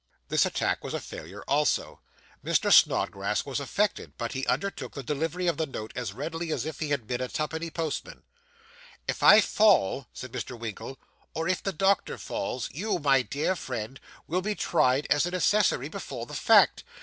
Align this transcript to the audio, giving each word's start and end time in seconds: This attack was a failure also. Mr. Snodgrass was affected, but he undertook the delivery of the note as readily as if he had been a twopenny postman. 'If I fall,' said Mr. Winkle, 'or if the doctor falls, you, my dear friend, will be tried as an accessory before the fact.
This 0.29 0.47
attack 0.47 0.83
was 0.83 0.95
a 0.95 0.99
failure 0.99 1.43
also. 1.47 1.99
Mr. 2.43 2.73
Snodgrass 2.73 3.45
was 3.45 3.59
affected, 3.59 4.13
but 4.17 4.31
he 4.31 4.47
undertook 4.47 4.95
the 4.95 5.03
delivery 5.03 5.45
of 5.45 5.57
the 5.57 5.67
note 5.67 5.93
as 5.95 6.11
readily 6.11 6.51
as 6.51 6.65
if 6.65 6.79
he 6.79 6.89
had 6.89 7.05
been 7.05 7.21
a 7.21 7.27
twopenny 7.27 7.69
postman. 7.69 8.23
'If 9.07 9.21
I 9.21 9.41
fall,' 9.41 10.07
said 10.11 10.31
Mr. 10.31 10.57
Winkle, 10.57 10.97
'or 11.35 11.47
if 11.47 11.61
the 11.61 11.71
doctor 11.71 12.17
falls, 12.17 12.67
you, 12.73 12.97
my 12.97 13.21
dear 13.21 13.55
friend, 13.55 13.99
will 14.25 14.41
be 14.41 14.55
tried 14.55 15.05
as 15.11 15.27
an 15.27 15.35
accessory 15.35 15.87
before 15.87 16.25
the 16.25 16.33
fact. 16.33 16.83